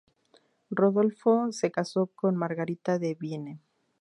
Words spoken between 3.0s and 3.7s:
Vienne.